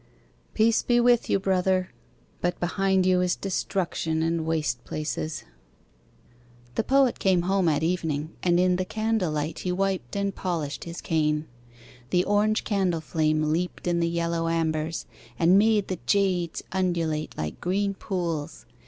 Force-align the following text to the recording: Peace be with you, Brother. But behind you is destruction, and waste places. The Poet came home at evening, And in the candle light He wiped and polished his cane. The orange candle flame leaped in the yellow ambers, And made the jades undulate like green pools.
Peace 0.55 0.81
be 0.81 0.99
with 0.99 1.29
you, 1.29 1.39
Brother. 1.39 1.91
But 2.41 2.59
behind 2.59 3.05
you 3.05 3.21
is 3.21 3.35
destruction, 3.35 4.23
and 4.23 4.47
waste 4.47 4.83
places. 4.83 5.43
The 6.73 6.83
Poet 6.83 7.19
came 7.19 7.43
home 7.43 7.69
at 7.69 7.83
evening, 7.83 8.31
And 8.41 8.59
in 8.59 8.77
the 8.77 8.83
candle 8.83 9.31
light 9.31 9.59
He 9.59 9.71
wiped 9.71 10.15
and 10.15 10.33
polished 10.33 10.85
his 10.85 11.01
cane. 11.01 11.45
The 12.09 12.23
orange 12.23 12.63
candle 12.63 12.99
flame 13.01 13.43
leaped 13.53 13.85
in 13.85 13.99
the 13.99 14.09
yellow 14.09 14.47
ambers, 14.47 15.05
And 15.37 15.59
made 15.59 15.87
the 15.87 15.99
jades 16.07 16.63
undulate 16.73 17.37
like 17.37 17.61
green 17.61 17.93
pools. 17.93 18.65